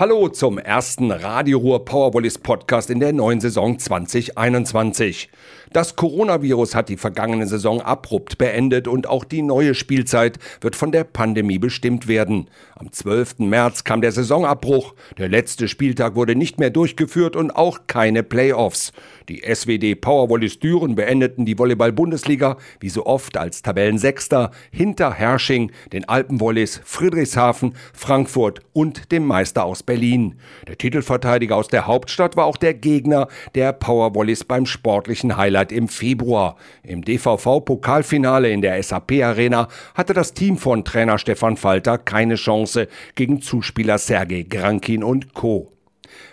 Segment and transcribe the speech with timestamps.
[0.00, 5.28] Hallo zum ersten Radio Ruhr Powervolleys Podcast in der neuen Saison 2021.
[5.74, 10.90] Das Coronavirus hat die vergangene Saison abrupt beendet und auch die neue Spielzeit wird von
[10.90, 12.48] der Pandemie bestimmt werden.
[12.80, 13.40] Am 12.
[13.40, 18.94] März kam der Saisonabbruch, der letzte Spieltag wurde nicht mehr durchgeführt und auch keine Playoffs.
[19.28, 26.08] Die SWD Powervolleys Düren beendeten die Volleyball-Bundesliga wie so oft als Tabellensechster hinter Hersching, den
[26.08, 30.36] Alpenvolleys, Friedrichshafen, Frankfurt und dem Meister aus Berlin.
[30.66, 35.88] Der Titelverteidiger aus der Hauptstadt war auch der Gegner der Powervolleys beim sportlichen Highlight im
[35.88, 36.56] Februar.
[36.82, 42.69] Im DVV-Pokalfinale in der SAP-Arena hatte das Team von Trainer Stefan Falter keine Chance
[43.14, 45.70] gegen Zuspieler Sergei Grankin und Co.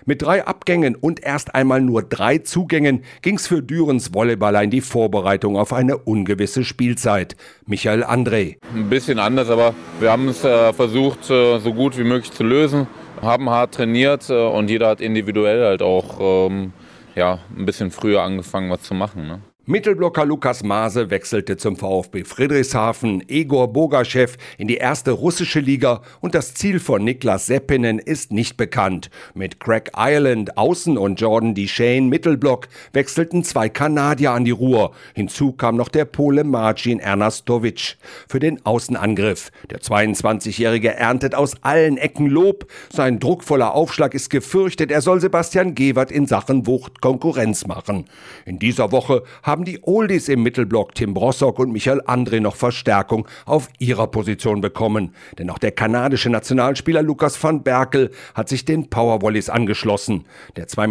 [0.05, 4.81] Mit drei Abgängen und erst einmal nur drei Zugängen ging's für Dürens Volleyballer in die
[4.81, 7.35] Vorbereitung auf eine ungewisse Spielzeit.
[7.65, 8.57] Michael André.
[8.73, 12.43] Ein bisschen anders, aber wir haben es äh, versucht, äh, so gut wie möglich zu
[12.43, 12.87] lösen,
[13.21, 16.73] haben hart trainiert äh, und jeder hat individuell halt auch ähm,
[17.15, 19.27] ja, ein bisschen früher angefangen, was zu machen.
[19.27, 19.41] Ne?
[19.69, 26.35] Mittelblocker Lukas Maase wechselte zum VfB Friedrichshafen, Egor Bogaschew in die erste russische Liga und
[26.35, 29.09] das Ziel von Niklas Seppinen ist nicht bekannt.
[29.33, 34.93] Mit Craig Ireland außen und Jordan Deshane Mittelblock wechselten zwei Kanadier an die Ruhr.
[35.15, 37.97] Hinzu kam noch der Pole Marcin Ernastowicz
[38.29, 39.51] für den Außenangriff.
[39.69, 42.71] Der 22-Jährige erntet aus allen Ecken Lob.
[42.89, 44.91] Sein druckvoller Aufschlag ist gefürchtet.
[44.91, 48.05] Er soll Sebastian Gewert in Sachen Wucht Konkurrenz machen.
[48.45, 52.55] In dieser Woche haben haben die Oldies im Mittelblock Tim Brossock und Michael André noch
[52.55, 55.15] Verstärkung auf ihrer Position bekommen.
[55.39, 60.25] Denn auch der kanadische Nationalspieler Lukas van Berkel hat sich den Powervolleys angeschlossen.
[60.57, 60.87] Der 2,10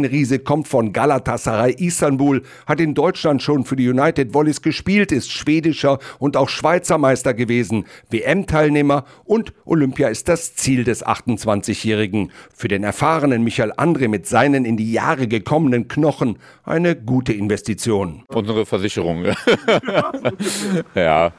[0.00, 5.12] Meter Riese kommt von Galatasaray Istanbul, hat in Deutschland schon für die United Volleys gespielt,
[5.12, 12.32] ist schwedischer und auch Schweizer Meister gewesen, WM-Teilnehmer und Olympia ist das Ziel des 28-Jährigen.
[12.54, 18.09] Für den erfahrenen Michael André mit seinen in die Jahre gekommenen Knochen eine gute Investition.
[18.10, 18.24] Versicherung.
[18.28, 19.24] Unsere Versicherung.
[20.94, 21.32] ja,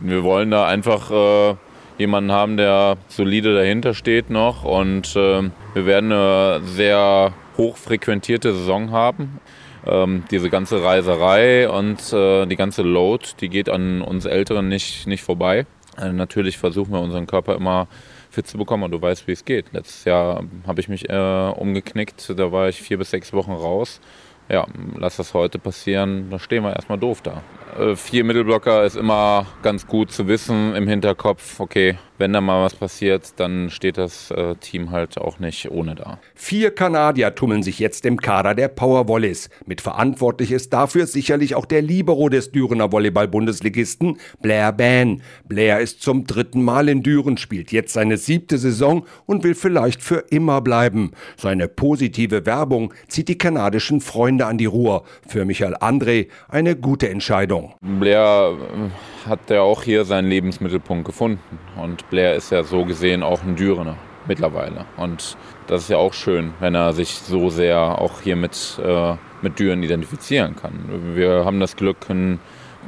[0.00, 1.56] wir wollen da einfach äh,
[1.98, 5.42] jemanden haben, der solide dahinter steht noch und äh,
[5.74, 9.40] wir werden eine sehr hochfrequentierte Saison haben.
[9.86, 15.06] Ähm, diese ganze Reiserei und äh, die ganze Load, die geht an uns Älteren nicht,
[15.06, 15.64] nicht vorbei.
[15.96, 17.86] Äh, natürlich versuchen wir unseren Körper immer
[18.30, 19.66] fit zu bekommen und du weißt, wie es geht.
[19.72, 24.00] Letztes Jahr habe ich mich äh, umgeknickt, da war ich vier bis sechs Wochen raus
[24.48, 27.42] ja, lass das heute passieren, dann stehen wir erstmal doof da.
[27.78, 32.64] Äh, vier Mittelblocker ist immer ganz gut zu wissen im Hinterkopf, okay, wenn da mal
[32.64, 36.18] was passiert, dann steht das äh, Team halt auch nicht ohne da.
[36.34, 39.50] Vier Kanadier tummeln sich jetzt im Kader der Power Volleys.
[39.66, 45.22] Mitverantwortlich ist dafür sicherlich auch der Libero des Dürener Volleyball-Bundesligisten, Blair Ban.
[45.44, 50.02] Blair ist zum dritten Mal in Düren, spielt jetzt seine siebte Saison und will vielleicht
[50.02, 51.12] für immer bleiben.
[51.36, 55.04] Seine positive Werbung zieht die kanadischen Freunde an die Ruhr.
[55.26, 57.74] Für Michael André eine gute Entscheidung.
[57.80, 63.22] Blair äh, hat ja auch hier seinen Lebensmittelpunkt gefunden und Blair ist ja so gesehen
[63.22, 63.96] auch ein Dürener
[64.28, 64.84] mittlerweile.
[64.96, 65.36] Und
[65.66, 69.58] das ist ja auch schön, wenn er sich so sehr auch hier mit, äh, mit
[69.58, 71.14] Düren identifizieren kann.
[71.14, 72.40] Wir haben das Glück, einen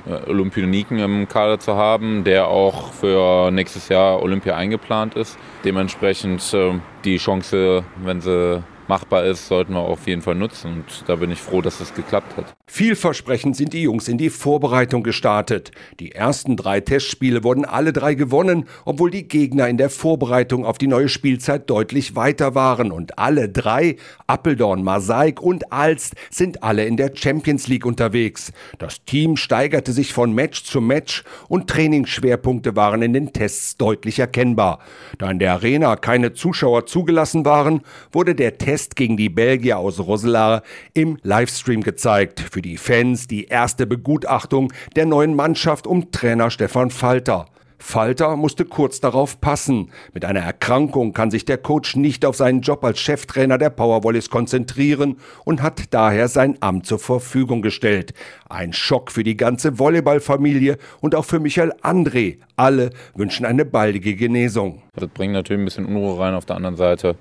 [0.06, 5.38] äh, Olympioniken im Kader zu haben, der auch für nächstes Jahr Olympia eingeplant ist.
[5.64, 6.74] Dementsprechend äh,
[7.04, 10.72] die Chance, wenn sie machbar ist, sollten wir auf jeden Fall nutzen.
[10.72, 12.57] Und da bin ich froh, dass es geklappt hat.
[12.70, 15.72] Vielversprechend sind die Jungs in die Vorbereitung gestartet.
[16.00, 20.76] Die ersten drei Testspiele wurden alle drei gewonnen, obwohl die Gegner in der Vorbereitung auf
[20.76, 22.92] die neue Spielzeit deutlich weiter waren.
[22.92, 23.96] Und alle drei,
[24.26, 28.52] Appeldorn, Masaik und Alst, sind alle in der Champions League unterwegs.
[28.78, 34.18] Das Team steigerte sich von Match zu Match und Trainingsschwerpunkte waren in den Tests deutlich
[34.18, 34.80] erkennbar.
[35.16, 37.80] Da in der Arena keine Zuschauer zugelassen waren,
[38.12, 40.62] wurde der Test gegen die Belgier aus Roselar
[40.92, 42.40] im Livestream gezeigt.
[42.40, 47.46] Für die Fans die erste Begutachtung der neuen Mannschaft um Trainer Stefan Falter.
[47.78, 49.90] Falter musste kurz darauf passen.
[50.12, 54.30] Mit einer Erkrankung kann sich der Coach nicht auf seinen Job als Cheftrainer der Powervolleys
[54.30, 58.14] konzentrieren und hat daher sein Amt zur Verfügung gestellt.
[58.48, 62.38] Ein Schock für die ganze Volleyballfamilie und auch für Michael André.
[62.56, 64.82] Alle wünschen eine baldige Genesung.
[64.94, 66.34] Das bringt natürlich ein bisschen Unruhe rein.
[66.34, 67.14] Auf der anderen Seite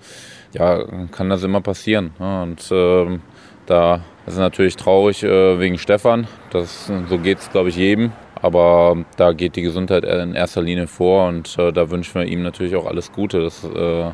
[0.53, 2.11] ja, kann das immer passieren.
[2.17, 3.21] Und ähm,
[3.67, 4.01] da
[4.35, 6.27] ist natürlich traurig äh, wegen Stefan.
[6.51, 8.11] Das, so geht es, glaube ich, jedem.
[8.41, 12.43] Aber da geht die Gesundheit in erster Linie vor und äh, da wünschen wir ihm
[12.43, 14.11] natürlich auch alles Gute, dass äh,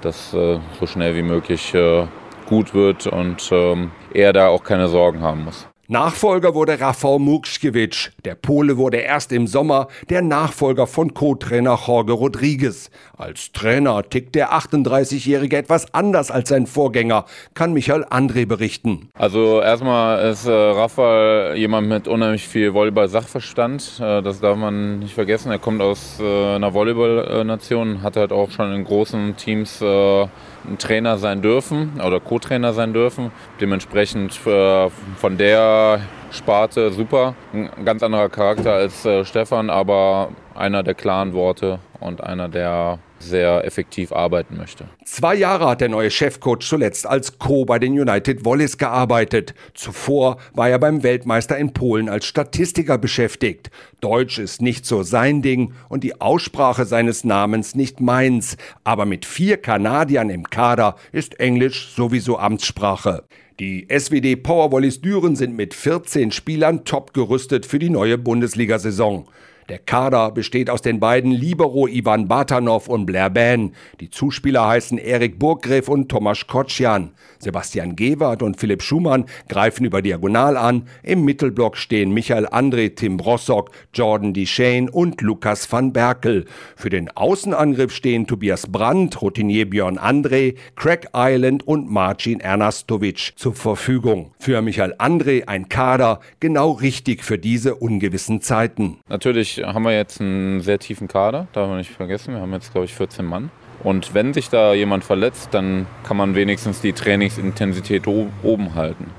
[0.00, 2.06] das äh, so schnell wie möglich äh,
[2.46, 5.66] gut wird und ähm, er da auch keine Sorgen haben muss.
[5.88, 8.10] Nachfolger wurde Rafał Mukschkiewicz.
[8.24, 12.90] Der Pole wurde erst im Sommer der Nachfolger von Co-Trainer Jorge Rodriguez.
[13.18, 19.10] Als Trainer tickt der 38-Jährige etwas anders als sein Vorgänger, kann Michael André berichten.
[19.12, 24.00] Also erstmal ist äh, Rafael jemand mit unheimlich viel Volleyball-Sachverstand.
[24.00, 25.52] Äh, das darf man nicht vergessen.
[25.52, 30.26] Er kommt aus äh, einer Volleyball-Nation, hat halt auch schon in großen Teams äh,
[30.68, 33.30] ein Trainer sein dürfen oder Co-Trainer sein dürfen.
[33.60, 36.00] Dementsprechend äh, von der
[36.30, 37.34] Sparte super.
[37.52, 42.98] Ein ganz anderer Charakter als äh, Stefan, aber einer der klaren Worte und einer, der
[43.18, 44.84] sehr effektiv arbeiten möchte.
[45.04, 47.64] Zwei Jahre hat der neue Chefcoach zuletzt als Co.
[47.64, 49.54] bei den United Volleys gearbeitet.
[49.72, 53.70] Zuvor war er beim Weltmeister in Polen als Statistiker beschäftigt.
[54.00, 58.56] Deutsch ist nicht so sein Ding und die Aussprache seines Namens nicht meins.
[58.84, 63.24] Aber mit vier Kanadiern im Kader ist Englisch sowieso Amtssprache.
[63.60, 69.28] Die SWD Powervolleys Düren sind mit 14 Spielern top gerüstet für die neue Bundesliga-Saison.
[69.70, 73.72] Der Kader besteht aus den beiden Libero Ivan Batanov und Blair Ban.
[74.00, 77.12] Die Zuspieler heißen Erik Burggräf und Tomasz Kotschan.
[77.38, 80.86] Sebastian Gewert und Philipp Schumann greifen über Diagonal an.
[81.02, 86.44] Im Mittelblock stehen Michael André, Tim Brossock, Jordan Deschane und Lukas van Berkel.
[86.76, 93.54] Für den Außenangriff stehen Tobias Brandt, Routinier Björn André, Craig Island und Marcin Ernastovic zur
[93.54, 94.32] Verfügung.
[94.38, 98.98] Für Michael André ein Kader genau richtig für diese ungewissen Zeiten.
[99.08, 102.34] Natürlich haben wir jetzt einen sehr tiefen Kader, darf man nicht vergessen.
[102.34, 103.50] Wir haben jetzt, glaube ich, 14 Mann.
[103.82, 109.10] Und wenn sich da jemand verletzt, dann kann man wenigstens die Trainingsintensität oben halten.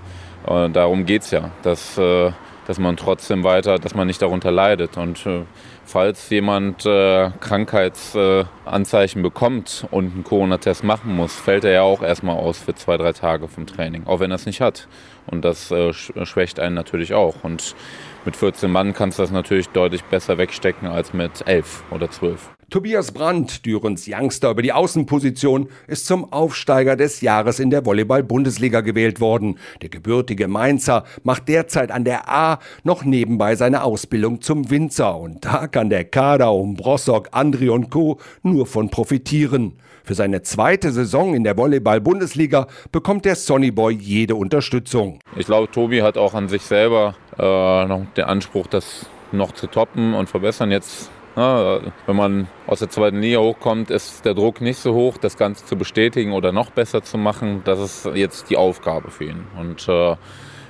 [0.47, 2.31] Äh, darum geht es ja, dass, äh,
[2.67, 4.97] dass man trotzdem weiter, dass man nicht darunter leidet.
[4.97, 5.41] Und äh,
[5.85, 12.37] falls jemand äh, Krankheitsanzeichen bekommt und einen Corona-Test machen muss, fällt er ja auch erstmal
[12.37, 14.87] aus für zwei, drei Tage vom Training, auch wenn er es nicht hat.
[15.27, 17.43] Und das äh, schwächt einen natürlich auch.
[17.43, 17.75] Und
[18.25, 22.51] mit 14 Mann kannst du das natürlich deutlich besser wegstecken als mit 11 oder 12.
[22.71, 28.81] Tobias Brandt, Dürens Youngster über die Außenposition, ist zum Aufsteiger des Jahres in der Volleyball-Bundesliga
[28.81, 29.59] gewählt worden.
[29.83, 35.45] Der gebürtige Mainzer macht derzeit an der A noch nebenbei seine Ausbildung zum Winzer und
[35.45, 38.19] da kann der Kader um Brossock, Andri und Co.
[38.41, 39.73] nur von profitieren.
[40.05, 45.19] Für seine zweite Saison in der Volleyball-Bundesliga bekommt der Sonnyboy jede Unterstützung.
[45.35, 49.65] Ich glaube, Tobi hat auch an sich selber äh, noch den Anspruch, das noch zu
[49.65, 50.69] toppen und verbessern.
[50.69, 55.17] Jetzt, na, wenn man aus der zweiten Liga hochkommt, ist der Druck nicht so hoch,
[55.17, 57.63] das Ganze zu bestätigen oder noch besser zu machen.
[57.65, 59.43] Das ist jetzt die Aufgabe für ihn.
[59.59, 60.15] Und äh,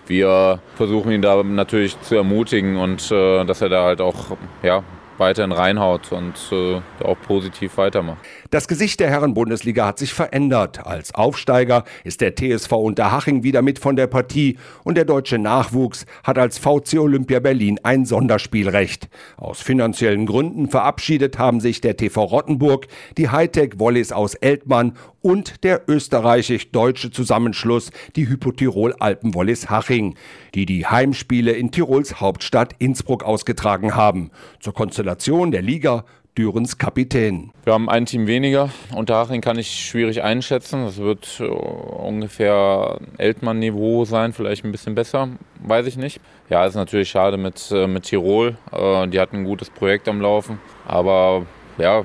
[0.08, 4.82] wir versuchen ihn da natürlich zu ermutigen und äh, dass er da halt auch ja,
[5.18, 8.18] weiterhin reinhaut und äh, auch positiv weitermacht.
[8.52, 10.86] Das Gesicht der Herren-Bundesliga hat sich verändert.
[10.86, 16.06] Als Aufsteiger ist der TSV Unterhaching wieder mit von der Partie und der deutsche Nachwuchs
[16.24, 19.10] hat als VC Olympia Berlin ein Sonderspielrecht.
[19.38, 24.94] Aus finanziellen Gründen verabschiedet haben sich der TV Rottenburg, die Hightech Volleys aus Eltmann
[25.26, 30.14] und der österreichisch-deutsche Zusammenschluss, die Hypotirol Alpen Volleys Haching,
[30.54, 34.30] die die Heimspiele in Tirols Hauptstadt Innsbruck ausgetragen haben.
[34.60, 36.06] Zur Konstellation der Liga
[36.38, 37.52] Dürens Kapitän.
[37.64, 38.70] Wir haben ein Team weniger.
[38.94, 40.86] Unterhaching kann ich schwierig einschätzen.
[40.86, 45.30] Das wird äh, ungefähr Eltmann-Niveau sein, vielleicht ein bisschen besser,
[45.64, 46.22] weiß ich nicht.
[46.52, 48.58] Ja, ist natürlich schade mit, äh, mit Tirol.
[48.72, 50.60] Äh, die hatten ein gutes Projekt am Laufen.
[50.86, 52.04] Aber ja,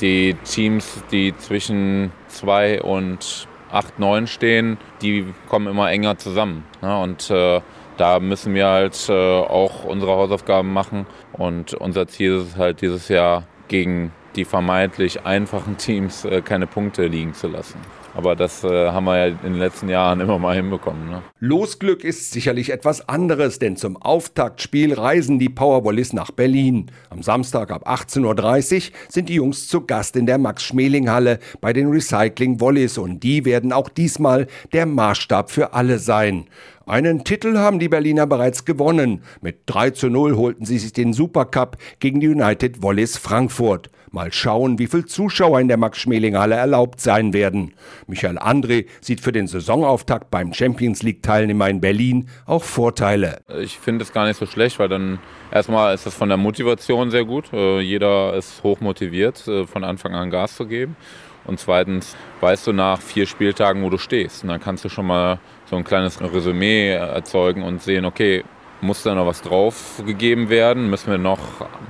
[0.00, 6.64] die Teams, die zwischen 2 und 8, 9 stehen, die kommen immer enger zusammen.
[6.82, 6.98] Ne?
[7.00, 7.60] Und äh,
[7.96, 11.06] da müssen wir halt äh, auch unsere Hausaufgaben machen.
[11.32, 17.06] Und unser Ziel ist halt dieses Jahr gegen die vermeintlich einfachen Teams äh, keine Punkte
[17.06, 17.78] liegen zu lassen.
[18.16, 21.10] Aber das äh, haben wir ja in den letzten Jahren immer mal hinbekommen.
[21.10, 21.22] Ne?
[21.40, 26.90] Losglück ist sicherlich etwas anderes, denn zum Auftaktspiel reisen die Powervolleys nach Berlin.
[27.10, 31.90] Am Samstag ab 18.30 Uhr sind die Jungs zu Gast in der Max-Schmeling-Halle bei den
[31.90, 36.46] Recycling Volleys und die werden auch diesmal der Maßstab für alle sein.
[36.86, 39.22] Einen Titel haben die Berliner bereits gewonnen.
[39.40, 43.90] Mit 3 zu 0 holten sie sich den Supercup gegen die United Volleys Frankfurt.
[44.10, 47.72] Mal schauen, wie viele Zuschauer in der Max-Schmeling-Halle erlaubt sein werden.
[48.06, 53.40] Michael André sieht für den Saisonauftakt beim Champions League-Teilnehmer in Berlin auch Vorteile.
[53.60, 55.18] Ich finde es gar nicht so schlecht, weil dann
[55.54, 57.52] erstmal ist es von der Motivation sehr gut.
[57.52, 60.96] Äh, jeder ist hoch motiviert, äh, von Anfang an Gas zu geben.
[61.46, 64.42] Und zweitens weißt du nach vier Spieltagen, wo du stehst.
[64.42, 68.44] Und dann kannst du schon mal so ein kleines Resümee erzeugen und sehen, okay,
[68.80, 70.90] muss da noch was drauf gegeben werden?
[70.90, 71.38] Müssen wir noch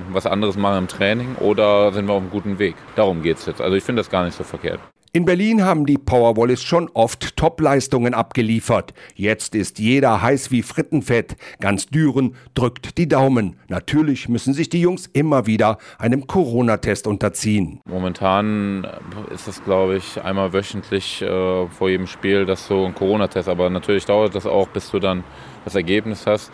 [0.09, 2.75] was anderes machen im Training oder sind wir auf einem guten Weg?
[2.95, 3.61] Darum geht es jetzt.
[3.61, 4.79] Also ich finde das gar nicht so verkehrt.
[5.15, 8.93] In Berlin haben die Powerwallis schon oft Topleistungen abgeliefert.
[9.15, 11.37] Jetzt ist jeder heiß wie Frittenfett.
[11.61, 13.55] Ganz Düren drückt die Daumen.
[13.69, 17.79] Natürlich müssen sich die Jungs immer wieder einem Corona-Test unterziehen.
[17.85, 18.85] Momentan
[19.33, 23.47] ist es, glaube ich, einmal wöchentlich äh, vor jedem Spiel, dass so ein Corona-Test.
[23.47, 25.23] Aber natürlich dauert das auch, bis du dann
[25.63, 26.51] das Ergebnis hast.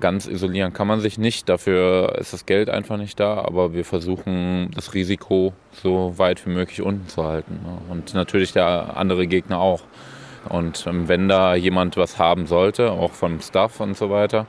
[0.00, 3.84] Ganz isolieren kann man sich nicht, dafür ist das Geld einfach nicht da, aber wir
[3.84, 7.60] versuchen das Risiko so weit wie möglich unten zu halten.
[7.64, 7.78] Ne?
[7.90, 9.82] Und natürlich der andere Gegner auch.
[10.48, 14.46] Und ähm, wenn da jemand was haben sollte, auch vom Staff und so weiter,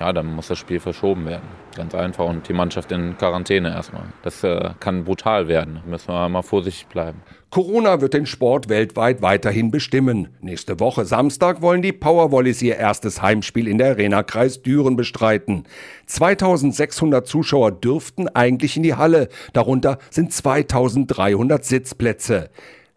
[0.00, 1.48] ja, dann muss das Spiel verschoben werden.
[1.74, 2.26] Ganz einfach.
[2.26, 4.04] Und die Mannschaft in Quarantäne erstmal.
[4.22, 5.80] Das äh, kann brutal werden.
[5.84, 7.22] Da müssen wir mal vorsichtig bleiben.
[7.50, 10.28] Corona wird den Sport weltweit weiterhin bestimmen.
[10.40, 15.64] Nächste Woche Samstag wollen die Powerwallis ihr erstes Heimspiel in der Arena Kreis Düren bestreiten.
[16.06, 19.28] 2600 Zuschauer dürften eigentlich in die Halle.
[19.54, 22.50] Darunter sind 2300 Sitzplätze.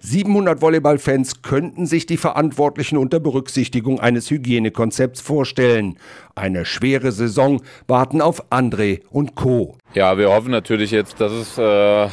[0.04, 6.00] 700 Volleyballfans könnten sich die Verantwortlichen unter Berücksichtigung eines Hygienekonzepts vorstellen.
[6.34, 9.78] Eine schwere Saison warten auf André und Co.
[9.94, 12.08] Ja, wir hoffen natürlich jetzt, dass es äh,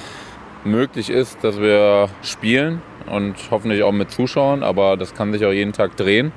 [0.65, 5.53] möglich ist, dass wir spielen und hoffentlich auch mit Zuschauern, aber das kann sich auch
[5.53, 6.33] jeden Tag drehen.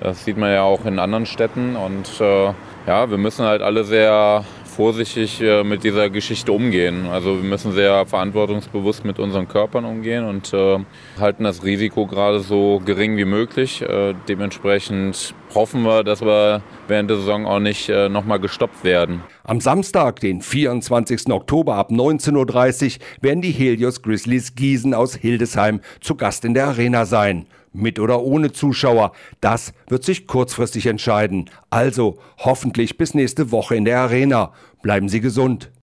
[0.00, 2.52] Das sieht man ja auch in anderen Städten und äh,
[2.86, 7.06] ja, wir müssen halt alle sehr vorsichtig äh, mit dieser Geschichte umgehen.
[7.06, 10.78] Also wir müssen sehr verantwortungsbewusst mit unseren Körpern umgehen und äh,
[11.20, 13.82] halten das Risiko gerade so gering wie möglich.
[13.82, 19.22] Äh, dementsprechend hoffen wir, dass wir während der Saison auch nicht nochmal gestoppt werden.
[19.44, 21.30] Am Samstag, den 24.
[21.30, 26.68] Oktober ab 19.30 Uhr, werden die Helios Grizzlies Gießen aus Hildesheim zu Gast in der
[26.68, 27.46] Arena sein.
[27.72, 31.50] Mit oder ohne Zuschauer, das wird sich kurzfristig entscheiden.
[31.70, 34.52] Also hoffentlich bis nächste Woche in der Arena.
[34.82, 35.72] Bleiben Sie gesund.